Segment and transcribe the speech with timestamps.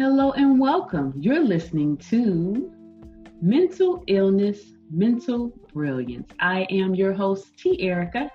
[0.00, 1.12] Hello and welcome.
[1.18, 2.72] You're listening to
[3.42, 4.60] Mental Illness,
[4.92, 6.30] Mental Brilliance.
[6.38, 7.80] I am your host, T.
[7.80, 8.30] Erica,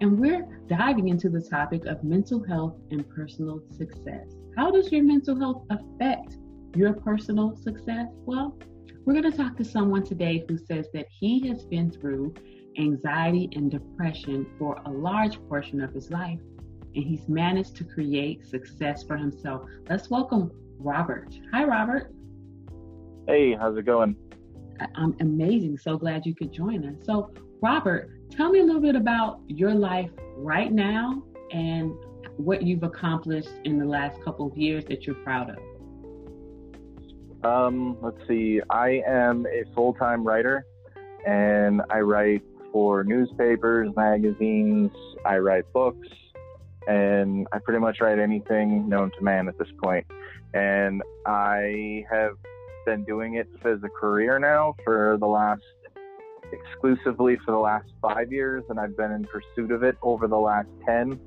[0.00, 4.28] and we're diving into the topic of mental health and personal success.
[4.56, 6.38] How does your mental health affect
[6.74, 8.06] your personal success?
[8.24, 8.56] Well,
[9.04, 12.32] we're going to talk to someone today who says that he has been through
[12.78, 16.40] anxiety and depression for a large portion of his life,
[16.94, 19.68] and he's managed to create success for himself.
[19.88, 21.34] Let's welcome Robert.
[21.52, 22.12] Hi, Robert.
[23.26, 24.16] Hey, how's it going?
[24.94, 25.78] I'm amazing.
[25.78, 27.04] So glad you could join us.
[27.04, 31.92] So, Robert, tell me a little bit about your life right now and
[32.36, 35.58] what you've accomplished in the last couple of years that you're proud of.
[37.44, 38.60] Um, let's see.
[38.70, 40.66] I am a full time writer
[41.26, 44.90] and I write for newspapers, magazines,
[45.24, 46.08] I write books,
[46.86, 50.06] and I pretty much write anything known to man at this point
[50.54, 52.36] and I have
[52.86, 55.62] been doing it as a career now for the last
[56.52, 60.38] exclusively for the last five years, and I've been in pursuit of it over the
[60.38, 61.18] last 10.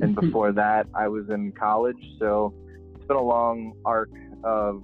[0.00, 0.26] And mm-hmm.
[0.26, 1.96] before that, I was in college.
[2.18, 2.54] So
[2.94, 4.10] it's been a long arc
[4.44, 4.82] of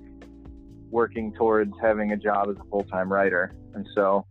[0.90, 3.54] working towards having a job as a full time writer.
[3.74, 4.26] And so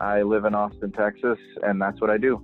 [0.00, 2.42] I live in Austin, Texas, and that's what I do.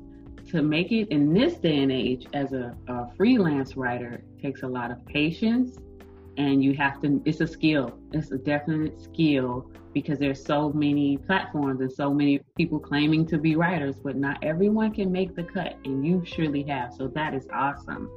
[0.48, 4.66] To make it in this day and age as a, a freelance writer takes a
[4.66, 5.76] lot of patience
[6.38, 7.98] and you have to it's a skill.
[8.12, 13.36] It's a definite skill because there's so many platforms and so many people claiming to
[13.36, 16.94] be writers but not everyone can make the cut and you surely have.
[16.94, 18.10] So that is awesome.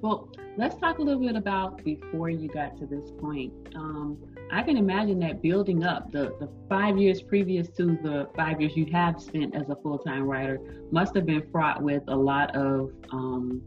[0.00, 4.16] Well let's talk a little bit about before you got to this point um,
[4.52, 8.76] i can imagine that building up the, the five years previous to the five years
[8.76, 10.58] you have spent as a full-time writer
[10.90, 13.60] must have been fraught with a lot of um,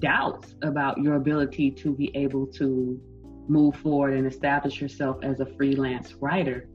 [0.00, 3.00] doubts about your ability to be able to
[3.48, 6.68] move forward and establish yourself as a freelance writer.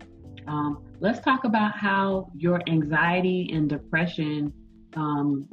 [0.48, 4.52] Um, let's talk about how your anxiety and depression
[4.96, 5.48] um,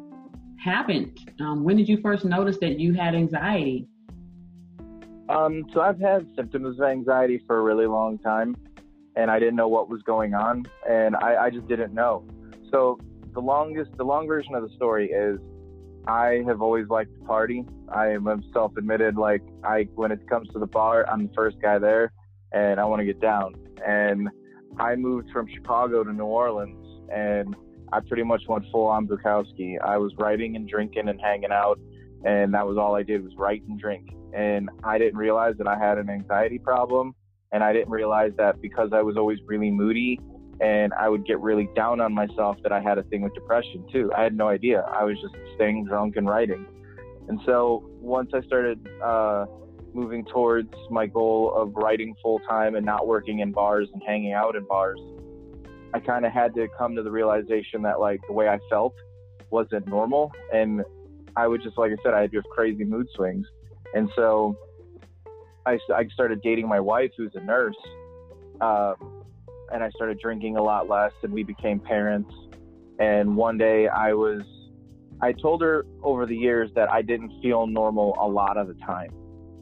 [0.63, 1.19] happened.
[1.41, 3.87] Um, when did you first notice that you had anxiety?
[5.29, 8.57] Um, so I've had symptoms of anxiety for a really long time,
[9.17, 12.27] and I didn't know what was going on, and I, I just didn't know.
[12.71, 12.99] So
[13.33, 15.39] the longest, the long version of the story is
[16.07, 17.65] I have always liked to party.
[17.89, 19.17] I am self-admitted.
[19.17, 22.13] Like I, when it comes to the bar, I'm the first guy there,
[22.53, 23.55] and I want to get down.
[23.87, 24.29] And
[24.79, 27.55] I moved from Chicago to New Orleans, and
[27.93, 29.77] I pretty much went full on Bukowski.
[29.83, 31.79] I was writing and drinking and hanging out,
[32.25, 34.11] and that was all I did was write and drink.
[34.33, 37.15] And I didn't realize that I had an anxiety problem,
[37.53, 40.21] and I didn't realize that because I was always really moody
[40.61, 43.87] and I would get really down on myself that I had a thing with depression
[43.91, 44.13] too.
[44.17, 44.81] I had no idea.
[44.81, 46.67] I was just staying drunk and writing.
[47.29, 49.47] And so once I started uh,
[49.95, 54.33] moving towards my goal of writing full time and not working in bars and hanging
[54.33, 55.01] out in bars,
[55.93, 58.95] I kind of had to come to the realization that like the way I felt
[59.51, 60.33] wasn't normal.
[60.53, 60.83] And
[61.37, 63.47] I would just, like I said, I had just crazy mood swings.
[63.95, 64.57] And so
[65.67, 67.77] I, I started dating my wife, who's a nurse.
[68.61, 69.25] Um,
[69.73, 72.33] and I started drinking a lot less, and we became parents.
[72.99, 74.43] And one day I was,
[75.23, 78.75] I told her over the years that I didn't feel normal a lot of the
[78.75, 79.11] time.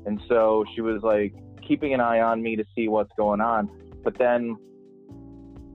[0.07, 1.35] And so she was like
[1.67, 3.69] keeping an eye on me to see what's going on.
[4.03, 4.57] But then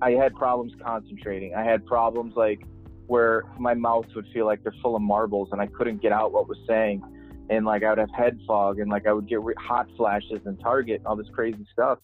[0.03, 1.55] I had problems concentrating.
[1.55, 2.61] I had problems like
[3.07, 6.33] where my mouth would feel like they're full of marbles and I couldn't get out
[6.33, 7.01] what was saying.
[7.49, 10.59] And like I would have head fog and like I would get hot flashes and
[10.59, 11.99] target all this crazy stuff.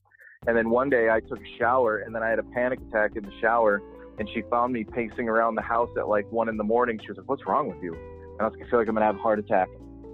[0.48, 3.18] And then one day I took a shower and then I had a panic attack
[3.18, 3.82] in the shower
[4.18, 7.00] and she found me pacing around the house at like one in the morning.
[7.02, 8.96] She was like, "What's wrong with you?" And I was like, "I feel like I'm
[8.96, 9.68] gonna have a heart attack.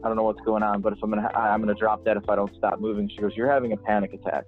[0.04, 2.28] I don't know what's going on, but if I'm gonna, I'm gonna drop dead if
[2.30, 4.46] I don't stop moving." She goes, "You're having a panic attack,"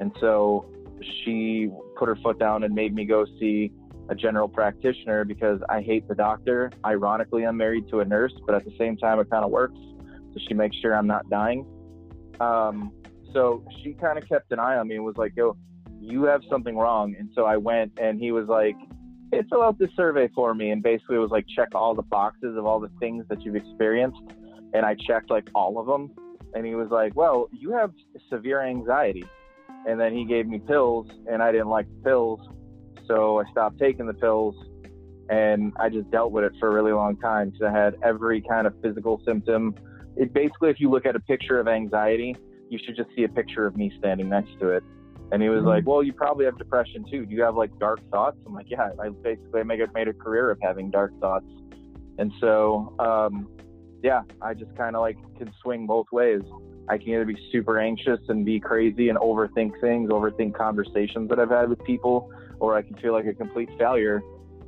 [0.00, 0.66] and so
[1.02, 3.72] she put her foot down and made me go see
[4.08, 6.70] a general practitioner because I hate the doctor.
[6.84, 9.78] Ironically, I'm married to a nurse, but at the same time, it kind of works.
[10.34, 11.66] So she makes sure I'm not dying.
[12.40, 12.92] Um,
[13.32, 15.56] so she kind of kept an eye on me and was like, yo,
[16.00, 17.14] you have something wrong.
[17.18, 18.76] And so I went and he was like,
[19.30, 20.70] hey, fill out this survey for me.
[20.70, 23.56] And basically it was like, check all the boxes of all the things that you've
[23.56, 24.20] experienced.
[24.74, 26.10] And I checked like all of them.
[26.54, 27.92] And he was like, well, you have
[28.28, 29.24] severe anxiety.
[29.86, 32.40] And then he gave me pills and I didn't like the pills.
[33.06, 34.54] So I stopped taking the pills
[35.28, 38.42] and I just dealt with it for a really long time because I had every
[38.42, 39.74] kind of physical symptom.
[40.16, 42.36] It basically, if you look at a picture of anxiety,
[42.68, 44.82] you should just see a picture of me standing next to it.
[45.32, 45.68] And he was mm-hmm.
[45.68, 47.24] like, well, you probably have depression too.
[47.24, 48.36] Do you have like dark thoughts?
[48.46, 51.46] I'm like, yeah, I basically made, made a career of having dark thoughts.
[52.18, 53.48] And so, um,
[54.02, 56.42] yeah, I just kind of like can swing both ways.
[56.88, 61.38] I can either be super anxious and be crazy and overthink things, overthink conversations that
[61.38, 64.22] I've had with people, or I can feel like a complete failure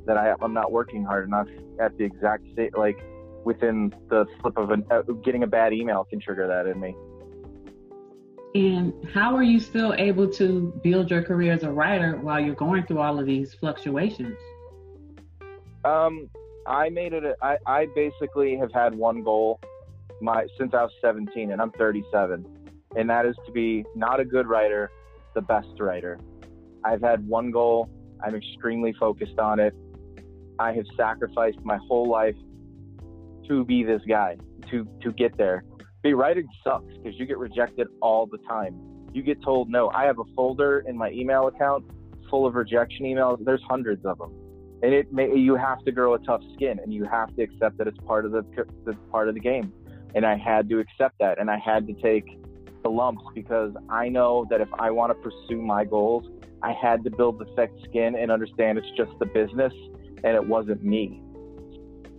[0.05, 1.47] that I, I'm not working hard enough
[1.79, 2.97] at the exact state, like
[3.43, 6.95] within the slip of an, uh, getting a bad email can trigger that in me.
[8.55, 12.55] And how are you still able to build your career as a writer while you're
[12.55, 14.37] going through all of these fluctuations?
[15.83, 16.29] Um,
[16.65, 17.25] I made it.
[17.25, 19.59] A, I, I basically have had one goal
[20.21, 22.45] my since I was 17, and I'm 37,
[22.95, 24.89] and that is to be not a good writer,
[25.33, 26.19] the best writer.
[26.83, 27.89] I've had one goal.
[28.23, 29.73] I'm extremely focused on it.
[30.59, 32.35] I have sacrificed my whole life
[33.47, 34.37] to be this guy,
[34.71, 35.63] to to get there.
[36.01, 38.79] Be writing sucks because you get rejected all the time.
[39.13, 39.89] You get told no.
[39.89, 41.85] I have a folder in my email account
[42.29, 43.43] full of rejection emails.
[43.43, 44.31] There's hundreds of them,
[44.83, 47.77] and it may, you have to grow a tough skin, and you have to accept
[47.77, 48.43] that it's part of the,
[48.85, 49.73] the part of the game.
[50.13, 52.25] And I had to accept that, and I had to take
[52.83, 56.25] the lumps because I know that if I want to pursue my goals,
[56.61, 59.73] I had to build the thick skin and understand it's just the business
[60.23, 61.21] and it wasn't me.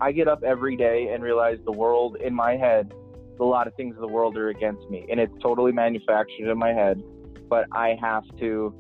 [0.01, 2.93] I get up every day and realize the world in my head
[3.41, 6.59] a lot of things in the world are against me, and it's totally manufactured in
[6.59, 7.03] my head.
[7.49, 8.75] But I have to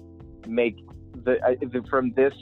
[0.46, 0.76] make
[1.24, 1.36] the,
[1.88, 2.34] from this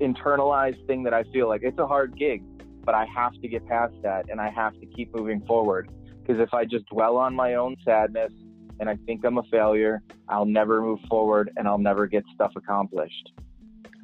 [0.00, 2.42] internalized thing that I feel like it's a hard gig,
[2.84, 5.90] but I have to get past that, and I have to keep moving forward.
[6.20, 8.32] Because if I just dwell on my own sadness
[8.78, 12.52] and I think I'm a failure, I'll never move forward, and I'll never get stuff
[12.56, 13.32] accomplished.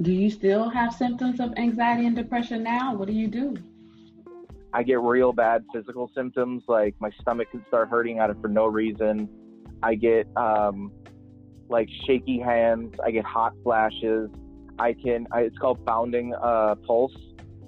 [0.02, 2.94] Do you still have symptoms of anxiety and depression now?
[2.94, 3.56] What do you do?
[4.72, 8.48] I get real bad physical symptoms, like my stomach can start hurting out of for
[8.48, 9.28] no reason.
[9.82, 10.92] I get um,
[11.70, 12.94] like shaky hands.
[13.02, 14.28] I get hot flashes.
[14.78, 15.26] I can.
[15.32, 17.16] I, it's called bounding uh, pulse.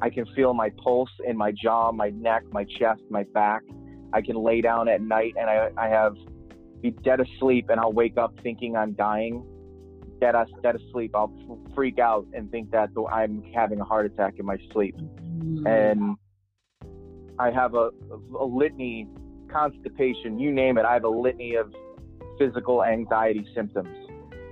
[0.00, 3.62] I can feel my pulse in my jaw, my neck, my chest, my back.
[4.12, 6.14] I can lay down at night and I, I have
[6.80, 9.44] be dead asleep and I'll wake up thinking I'm dying.
[10.20, 11.12] Dead, dead asleep.
[11.14, 11.32] I'll
[11.74, 14.96] freak out and think that I'm having a heart attack in my sleep.
[15.66, 16.16] And
[17.38, 17.90] I have a,
[18.38, 19.08] a litany,
[19.50, 20.84] constipation, you name it.
[20.84, 21.72] I have a litany of
[22.38, 23.88] physical anxiety symptoms.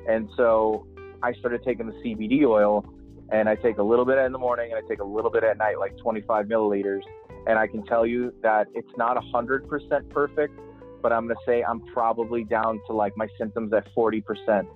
[0.08, 0.86] And so
[1.22, 2.84] I started taking the CBD oil
[3.30, 5.44] and I take a little bit in the morning and I take a little bit
[5.44, 7.02] at night, like 25 milliliters.
[7.46, 10.58] And I can tell you that it's not 100% perfect,
[11.02, 14.66] but I'm going to say I'm probably down to like my symptoms at 40%.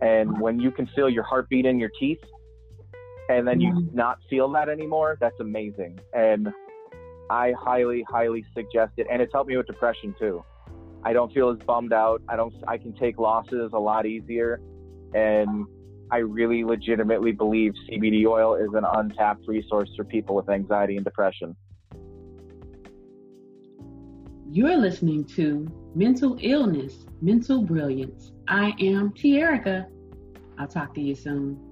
[0.00, 2.20] And when you can feel your heartbeat in your teeth
[3.28, 3.96] and then you mm-hmm.
[3.96, 5.98] not feel that anymore, that's amazing.
[6.14, 6.48] And
[7.30, 9.06] I highly, highly suggest it.
[9.10, 10.44] And it's helped me with depression too.
[11.04, 12.22] I don't feel as bummed out.
[12.28, 12.52] I don't.
[12.66, 14.60] I can take losses a lot easier,
[15.14, 15.66] and
[16.10, 21.04] I really legitimately believe CBD oil is an untapped resource for people with anxiety and
[21.04, 21.54] depression.
[24.50, 28.32] You're listening to Mental Illness, Mental Brilliance.
[28.48, 29.86] I am Tierica.
[30.58, 31.67] I'll talk to you soon.